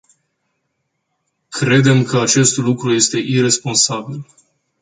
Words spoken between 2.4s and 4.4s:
lucru este iresponsabil.